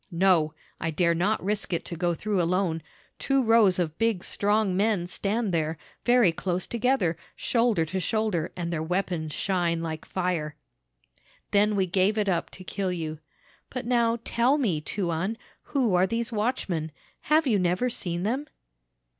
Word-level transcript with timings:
"No, 0.09 0.55
I 0.79 0.89
dare 0.89 1.13
not 1.13 1.43
risk 1.43 1.73
it 1.73 1.85
to 1.85 1.95
go 1.95 2.15
through 2.15 2.41
alone; 2.41 2.81
two 3.19 3.43
rows 3.43 3.77
of 3.77 3.99
big, 3.99 4.23
strong 4.23 4.75
men 4.75 5.05
stand 5.05 5.53
there, 5.53 5.77
very 6.05 6.31
close 6.31 6.65
together, 6.65 7.15
shoulder 7.35 7.85
to 7.85 7.99
shoulder, 7.99 8.51
and 8.55 8.73
their 8.73 8.81
weapons 8.81 9.31
shine 9.31 9.79
like 9.83 10.03
fire." 10.05 10.55
"Then 11.51 11.75
we 11.75 11.85
gave 11.85 12.17
it 12.17 12.27
up 12.27 12.49
to 12.49 12.63
kill 12.63 12.91
you. 12.91 13.19
But 13.69 13.85
now, 13.85 14.17
tell 14.23 14.57
me, 14.57 14.81
tuan, 14.81 15.37
who 15.65 15.93
are 15.93 16.07
these 16.07 16.31
watchmen? 16.31 16.91
Have 17.29 17.45
you 17.45 17.59
never 17.59 17.91
seen 17.91 18.23
them?" 18.23 18.47